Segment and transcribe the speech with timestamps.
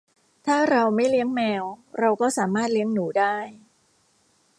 [0.45, 1.63] ถ้าเราไม่เลี้ยงแมว
[1.99, 3.35] เราก็สามารถเลี้ยงหนูได้